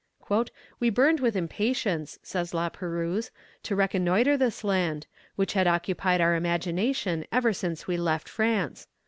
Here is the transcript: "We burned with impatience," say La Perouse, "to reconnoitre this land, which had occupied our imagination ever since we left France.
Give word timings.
"We 0.79 0.89
burned 0.89 1.19
with 1.19 1.35
impatience," 1.35 2.17
say 2.23 2.43
La 2.53 2.69
Perouse, 2.69 3.29
"to 3.61 3.75
reconnoitre 3.75 4.35
this 4.35 4.63
land, 4.63 5.05
which 5.35 5.53
had 5.53 5.67
occupied 5.67 6.19
our 6.19 6.33
imagination 6.33 7.23
ever 7.31 7.53
since 7.53 7.85
we 7.85 7.97
left 7.97 8.27
France. 8.27 8.87